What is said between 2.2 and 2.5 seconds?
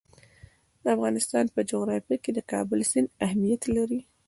کې د